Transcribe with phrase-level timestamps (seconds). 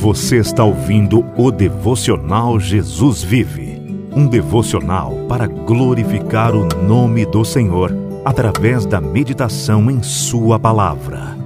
[0.00, 3.78] Você está ouvindo o devocional Jesus Vive
[4.16, 7.92] um devocional para glorificar o nome do Senhor
[8.24, 11.36] através da meditação em Sua palavra.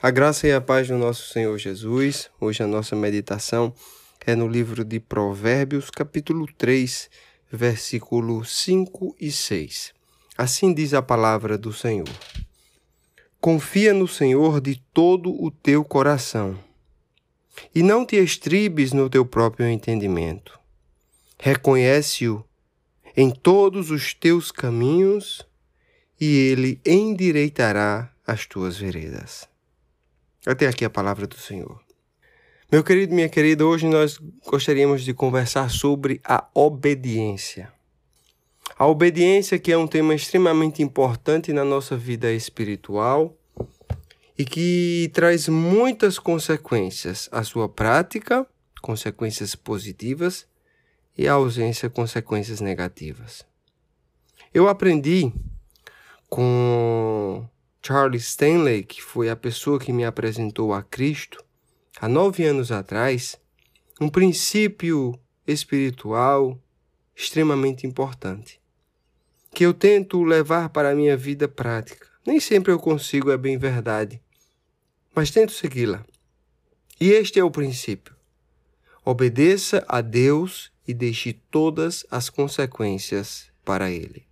[0.00, 2.30] A graça e a paz do nosso Senhor Jesus.
[2.40, 3.74] Hoje a nossa meditação
[4.26, 7.10] é no livro de Provérbios, capítulo 3,
[7.52, 9.92] versículos 5 e 6.
[10.38, 12.08] Assim diz a palavra do Senhor.
[13.38, 16.58] Confia no Senhor de todo o teu coração,
[17.74, 20.58] e não te estribes no teu próprio entendimento.
[21.38, 22.44] Reconhece-o
[23.16, 25.46] em todos os teus caminhos,
[26.20, 29.48] e ele endireitará as tuas veredas.
[30.44, 31.80] Até aqui a palavra do Senhor.
[32.70, 37.72] Meu querido, minha querida, hoje nós gostaríamos de conversar sobre a obediência.
[38.78, 43.34] A obediência, que é um tema extremamente importante na nossa vida espiritual
[44.38, 48.46] e que traz muitas consequências à sua prática,
[48.82, 50.46] consequências positivas,
[51.16, 53.44] e a ausência, consequências negativas.
[54.52, 55.32] Eu aprendi
[56.28, 57.48] com
[57.82, 61.42] Charles Stanley, que foi a pessoa que me apresentou a Cristo,
[61.98, 63.40] há nove anos atrás,
[64.00, 66.60] um princípio espiritual
[67.14, 68.60] extremamente importante
[69.54, 72.06] que eu tento levar para a minha vida prática.
[72.26, 74.20] Nem sempre eu consigo, é bem verdade,
[75.16, 76.04] mas tento segui-la.
[77.00, 78.14] E este é o princípio:
[79.02, 84.26] obedeça a Deus e deixe todas as consequências para Ele.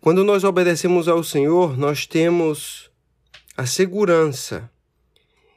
[0.00, 2.88] Quando nós obedecemos ao Senhor, nós temos
[3.56, 4.70] a segurança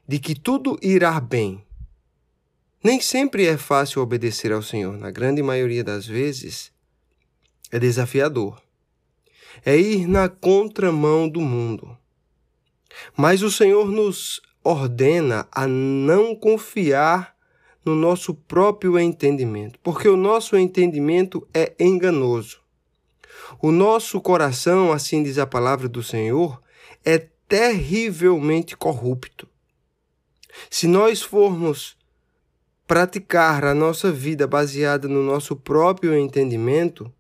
[0.08, 1.64] de que tudo irá bem.
[2.84, 6.72] Nem sempre é fácil obedecer ao Senhor, na grande maioria das vezes
[7.72, 8.62] é desafiador.
[9.66, 11.98] É ir na contramão do mundo.
[13.16, 17.36] Mas o Senhor nos ordena a não confiar
[17.86, 22.60] no nosso próprio entendimento, porque o nosso entendimento é enganoso.
[23.62, 26.62] O nosso coração, assim diz a palavra do Senhor,
[27.06, 27.18] é
[27.48, 29.48] terrivelmente corrupto.
[30.70, 31.96] Se nós formos
[32.86, 37.12] praticar a nossa vida baseada no nosso próprio entendimento,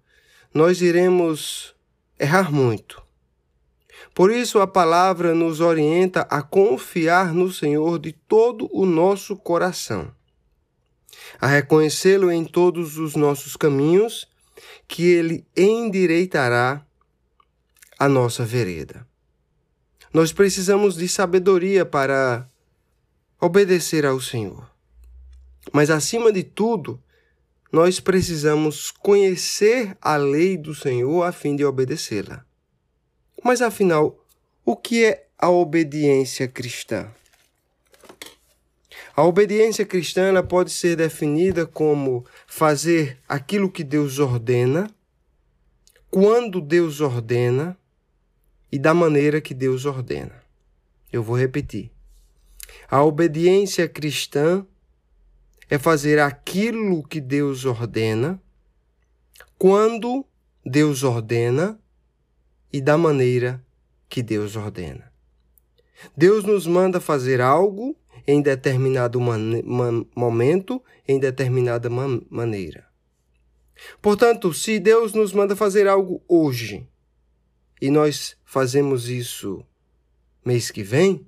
[0.53, 1.75] nós iremos
[2.19, 3.06] errar muito.
[4.13, 10.11] Por isso, a palavra nos orienta a confiar no Senhor de todo o nosso coração,
[11.39, 14.27] a reconhecê-lo em todos os nossos caminhos,
[14.87, 16.83] que ele endireitará
[17.99, 19.05] a nossa vereda.
[20.13, 22.49] Nós precisamos de sabedoria para
[23.39, 24.67] obedecer ao Senhor.
[25.71, 26.99] Mas, acima de tudo,
[27.71, 32.46] nós precisamos conhecer a lei do Senhor a fim de obedecê-la.
[33.43, 34.17] Mas afinal,
[34.65, 37.09] o que é a obediência cristã?
[39.15, 44.89] A obediência cristã pode ser definida como fazer aquilo que Deus ordena,
[46.11, 47.77] quando Deus ordena
[48.71, 50.43] e da maneira que Deus ordena.
[51.11, 51.91] Eu vou repetir.
[52.89, 54.65] A obediência cristã
[55.69, 58.41] é fazer aquilo que Deus ordena,
[59.57, 60.25] quando
[60.65, 61.79] Deus ordena
[62.71, 63.63] e da maneira
[64.09, 65.11] que Deus ordena.
[66.15, 67.95] Deus nos manda fazer algo
[68.25, 69.19] em determinado
[70.15, 72.85] momento, em determinada man maneira.
[74.01, 76.87] Portanto, se Deus nos manda fazer algo hoje
[77.81, 79.63] e nós fazemos isso
[80.43, 81.25] mês que vem,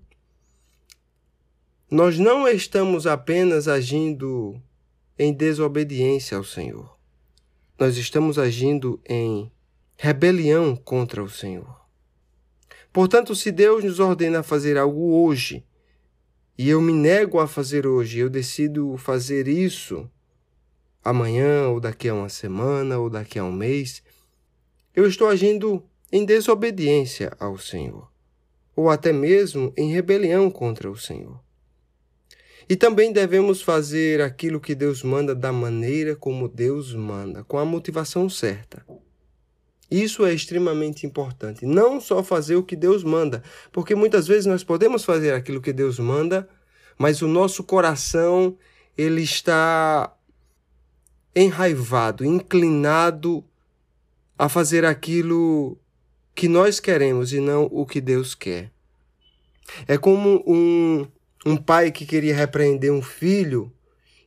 [1.89, 4.61] nós não estamos apenas agindo
[5.17, 6.97] em desobediência ao Senhor.
[7.78, 9.51] Nós estamos agindo em
[10.01, 11.77] rebelião contra o Senhor.
[12.91, 15.65] Portanto, se Deus nos ordena fazer algo hoje,
[16.57, 20.09] e eu me nego a fazer hoje, eu decido fazer isso
[21.03, 24.01] amanhã, ou daqui a uma semana, ou daqui a um mês,
[24.95, 28.09] eu estou agindo em desobediência ao Senhor,
[28.77, 31.43] ou até mesmo em rebelião contra o Senhor.
[32.69, 37.66] E também devemos fazer aquilo que Deus manda da maneira como Deus manda, com a
[37.66, 38.85] motivação certa.
[39.90, 41.66] Isso é extremamente importante.
[41.66, 45.74] Não só fazer o que Deus manda, porque muitas vezes nós podemos fazer aquilo que
[45.74, 46.47] Deus manda,
[46.97, 48.58] mas o nosso coração
[48.97, 50.14] ele está
[51.36, 53.44] enraivado, inclinado
[54.38, 55.78] a fazer aquilo
[56.36, 58.72] que nós queremos e não o que Deus quer.
[59.88, 61.08] É como um
[61.46, 63.72] um pai que queria repreender um filho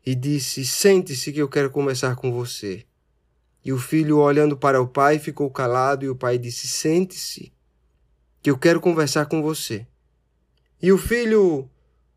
[0.05, 2.85] e disse: Sente-se que eu quero conversar com você.
[3.65, 7.53] E o filho, olhando para o pai, ficou calado e o pai disse: Sente-se,
[8.43, 9.87] que eu quero conversar com você.
[10.81, 11.69] E o filho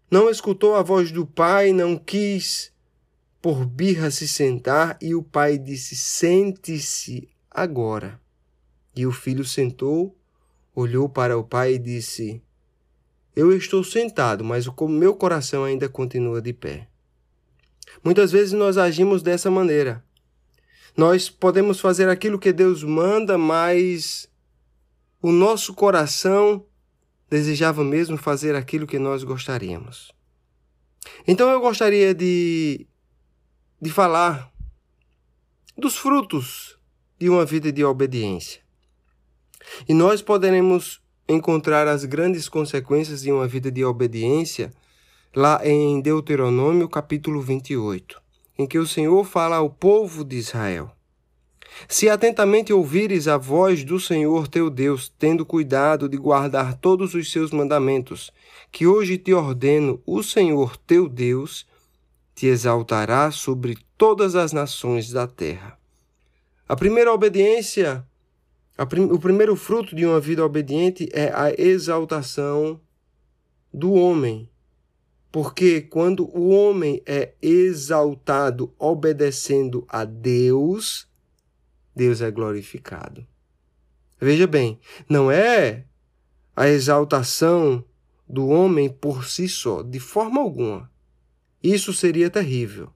[0.09, 2.73] Não escutou a voz do pai, não quis
[3.41, 8.19] por birra se sentar, e o pai disse: Sente-se agora.
[8.95, 10.17] E o filho sentou,
[10.73, 12.41] olhou para o pai e disse:
[13.35, 16.87] Eu estou sentado, mas o meu coração ainda continua de pé.
[18.03, 20.04] Muitas vezes nós agimos dessa maneira.
[20.95, 24.29] Nós podemos fazer aquilo que Deus manda, mas
[25.21, 26.65] o nosso coração
[27.29, 30.11] desejava mesmo fazer aquilo que nós gostaríamos.
[31.27, 32.87] Então eu gostaria de,
[33.81, 34.51] de falar
[35.77, 36.77] dos frutos
[37.19, 38.61] de uma vida de obediência.
[39.87, 44.71] E nós poderemos encontrar as grandes consequências de uma vida de obediência
[45.35, 48.21] lá em Deuteronômio capítulo 28,
[48.57, 50.91] em que o Senhor fala ao povo de Israel:
[51.87, 57.31] Se atentamente ouvires a voz do Senhor teu Deus, tendo cuidado de guardar todos os
[57.31, 58.31] seus mandamentos,
[58.71, 61.65] que hoje te ordeno, o Senhor teu Deus
[62.33, 65.77] te exaltará sobre todas as nações da terra.
[66.67, 68.05] A primeira obediência,
[68.77, 72.79] a prim, o primeiro fruto de uma vida obediente é a exaltação
[73.73, 74.49] do homem
[75.35, 81.09] porque quando o homem é exaltado obedecendo a Deus,
[81.93, 83.27] Deus é glorificado.
[84.17, 84.79] Veja bem,
[85.09, 85.83] não é
[86.55, 87.83] a exaltação
[88.25, 90.89] do homem por si só, de forma alguma.
[91.61, 92.89] Isso seria terrível.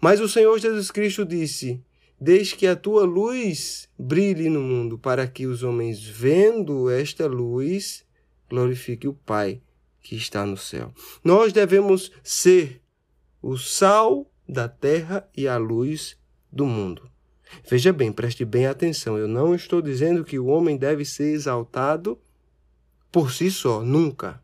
[0.00, 1.84] Mas o Senhor Jesus Cristo disse:
[2.18, 8.06] Desde que a tua luz brilhe no mundo, para que os homens, vendo esta luz,
[8.48, 9.60] glorifiquem o Pai
[10.06, 10.92] que está no céu.
[11.24, 12.80] Nós devemos ser
[13.42, 16.16] o sal da terra e a luz
[16.50, 17.10] do mundo.
[17.68, 19.18] Veja bem, preste bem atenção.
[19.18, 22.20] Eu não estou dizendo que o homem deve ser exaltado
[23.10, 24.40] por si só, nunca.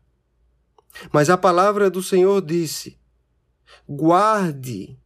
[1.13, 2.99] Mas a palavra do Senhor disse:
[3.87, 4.99] guarde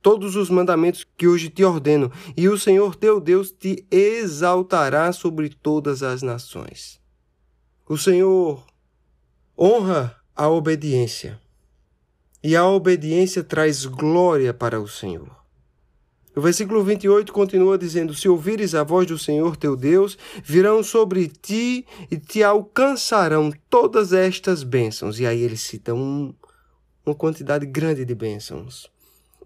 [0.00, 5.48] todos os mandamentos que hoje te ordeno, e o Senhor teu Deus te exaltará sobre
[5.48, 7.00] todas as nações.
[7.88, 8.71] O Senhor
[9.58, 11.40] honra a obediência.
[12.42, 15.42] E a obediência traz glória para o Senhor.
[16.34, 21.28] O versículo 28 continua dizendo: Se ouvires a voz do Senhor teu Deus, virão sobre
[21.28, 25.20] ti e te alcançarão todas estas bênçãos.
[25.20, 26.34] E aí ele cita um,
[27.04, 28.90] uma quantidade grande de bênçãos.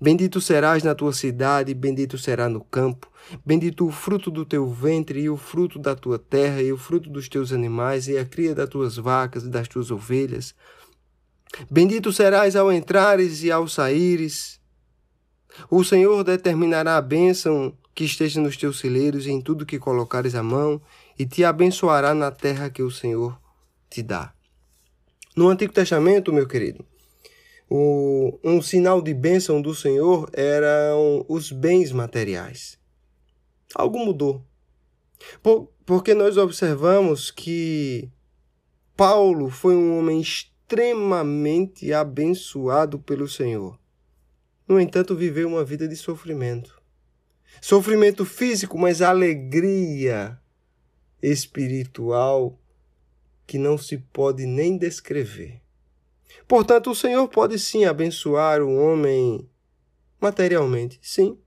[0.01, 3.11] Bendito serás na tua cidade, bendito será no campo.
[3.45, 7.09] Bendito o fruto do teu ventre, e o fruto da tua terra, e o fruto
[7.09, 10.55] dos teus animais, e a cria das tuas vacas e das tuas ovelhas.
[11.71, 14.61] Bendito serás ao entrares e ao saíres.
[15.71, 20.35] O Senhor determinará a bênção que esteja nos teus celeiros e em tudo que colocares
[20.35, 20.81] a mão,
[21.19, 23.41] e te abençoará na terra que o Senhor
[23.89, 24.35] te dá.
[25.35, 26.85] No Antigo Testamento, meu querido,
[27.69, 32.79] o, um sinal de bênção do Senhor eram os bens materiais.
[33.75, 34.45] Algo mudou.
[35.43, 38.11] Por, porque nós observamos que
[38.97, 43.79] Paulo foi um homem extremamente abençoado pelo Senhor.
[44.67, 46.81] No entanto, viveu uma vida de sofrimento.
[47.61, 50.39] Sofrimento físico, mas alegria
[51.23, 52.59] espiritual
[53.47, 55.61] que não se pode nem descrever.
[56.47, 59.49] Portanto, o Senhor pode sim abençoar o homem
[60.21, 61.39] materialmente, sim.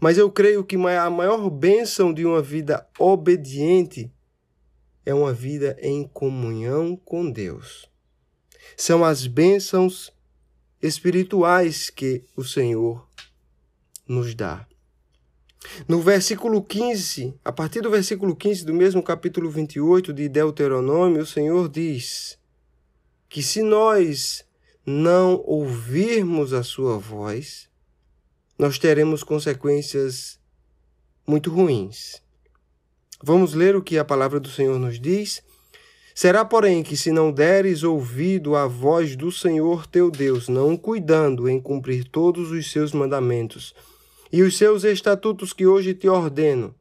[0.00, 4.12] Mas eu creio que a maior bênção de uma vida obediente
[5.04, 7.90] é uma vida em comunhão com Deus.
[8.76, 10.12] São as bênçãos
[10.82, 13.08] espirituais que o Senhor
[14.06, 14.66] nos dá.
[15.88, 21.26] No versículo 15, a partir do versículo 15 do mesmo capítulo 28 de Deuteronômio, o
[21.26, 22.37] Senhor diz:
[23.28, 24.44] que se nós
[24.86, 27.68] não ouvirmos a sua voz,
[28.58, 30.38] nós teremos consequências
[31.26, 32.22] muito ruins.
[33.22, 35.42] Vamos ler o que a palavra do Senhor nos diz?
[36.14, 41.48] Será, porém, que se não deres ouvido à voz do Senhor teu Deus, não cuidando
[41.48, 43.74] em cumprir todos os seus mandamentos
[44.32, 46.74] e os seus estatutos que hoje te ordeno,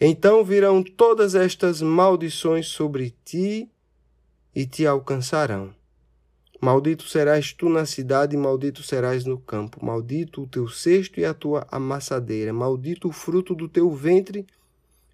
[0.00, 3.70] então virão todas estas maldições sobre ti
[4.54, 5.81] e te alcançarão.
[6.64, 9.84] Maldito serás tu na cidade, maldito serás no campo.
[9.84, 12.52] Maldito o teu cesto e a tua amassadeira.
[12.52, 14.46] Maldito o fruto do teu ventre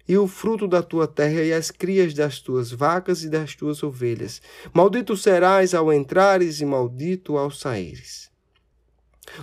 [0.07, 3.81] e o fruto da tua terra e as crias das tuas vacas e das tuas
[3.81, 4.43] ovelhas.
[4.71, 8.29] Maldito serás ao entrares e maldito ao saíres.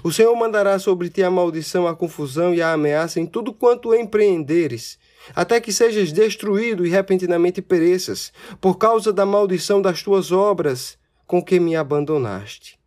[0.05, 3.93] O Senhor mandará sobre ti a maldição, a confusão e a ameaça em tudo quanto
[3.93, 4.97] empreenderes,
[5.35, 10.97] até que sejas destruído e repentinamente pereças, por causa da maldição das tuas obras
[11.27, 12.79] com que me abandonaste.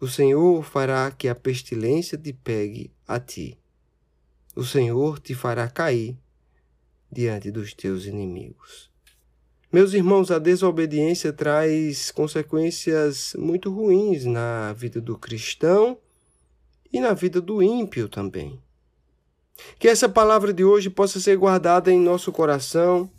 [0.00, 3.58] O Senhor fará que a pestilência te pegue a ti.
[4.54, 6.16] O Senhor te fará cair
[7.10, 8.88] diante dos teus inimigos.
[9.72, 15.98] Meus irmãos, a desobediência traz consequências muito ruins na vida do cristão
[16.92, 18.58] e na vida do ímpio também.
[19.78, 23.10] Que essa palavra de hoje possa ser guardada em nosso coração,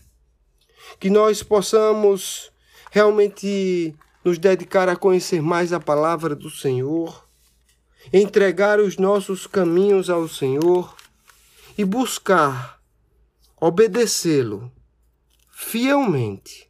[0.99, 2.51] que nós possamos
[2.89, 7.27] realmente nos dedicar a conhecer mais a palavra do Senhor,
[8.11, 10.95] entregar os nossos caminhos ao Senhor
[11.77, 12.79] e buscar
[13.59, 14.71] obedecê-lo
[15.51, 16.69] fielmente.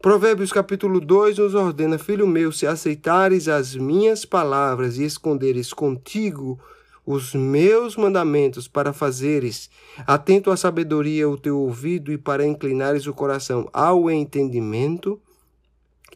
[0.00, 6.60] Provérbios capítulo 2 nos ordena: Filho meu, se aceitares as minhas palavras e esconderes contigo
[7.04, 9.70] os meus mandamentos para fazeres,
[10.06, 15.20] atento à sabedoria o teu ouvido e para inclinares o coração ao entendimento,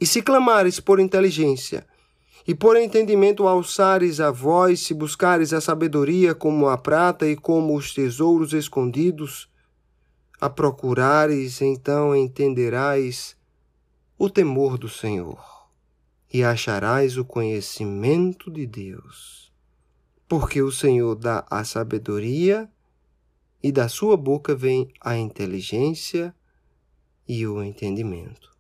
[0.01, 1.87] e se clamares por inteligência,
[2.47, 7.77] e por entendimento alçares a voz, se buscares a sabedoria como a prata e como
[7.77, 9.51] os tesouros escondidos,
[10.41, 13.37] a procurares, então entenderás
[14.19, 15.39] o temor do Senhor
[16.33, 19.53] e acharás o conhecimento de Deus.
[20.27, 22.71] Porque o Senhor dá a sabedoria
[23.63, 26.35] e da sua boca vem a inteligência
[27.29, 28.51] e o entendimento.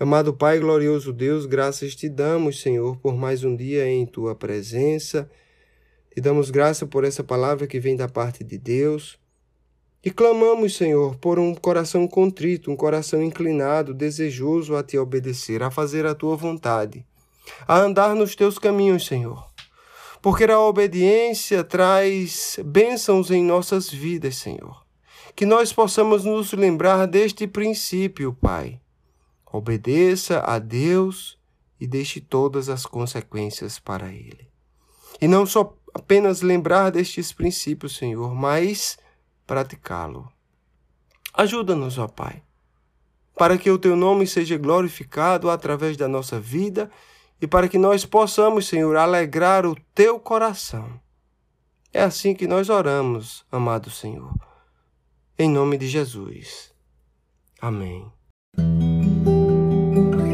[0.00, 5.28] Amado Pai, glorioso Deus, graças te damos, Senhor, por mais um dia em tua presença.
[6.14, 9.18] Te damos graça por essa palavra que vem da parte de Deus.
[10.04, 15.70] E clamamos, Senhor, por um coração contrito, um coração inclinado, desejoso a te obedecer, a
[15.70, 17.04] fazer a tua vontade,
[17.66, 19.50] a andar nos teus caminhos, Senhor.
[20.22, 24.80] Porque a obediência traz bênçãos em nossas vidas, Senhor.
[25.34, 28.80] Que nós possamos nos lembrar deste princípio, Pai
[29.50, 31.38] Obedeça a Deus
[31.80, 34.48] e deixe todas as consequências para Ele.
[35.20, 38.98] E não só apenas lembrar destes princípios, Senhor, mas
[39.46, 40.30] praticá-lo.
[41.32, 42.42] Ajuda-nos, ó Pai,
[43.36, 46.90] para que o Teu nome seja glorificado através da nossa vida
[47.40, 51.00] e para que nós possamos, Senhor, alegrar o Teu coração.
[51.92, 54.34] É assim que nós oramos, amado Senhor.
[55.38, 56.74] Em nome de Jesus.
[57.60, 58.17] Amém.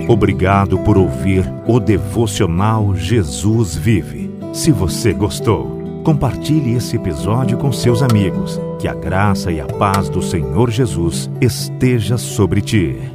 [0.06, 4.30] Obrigado por ouvir o devocional Jesus Vive.
[4.52, 8.60] Se você gostou, compartilhe esse episódio com seus amigos.
[8.78, 13.13] Que a graça e a paz do Senhor Jesus esteja sobre ti.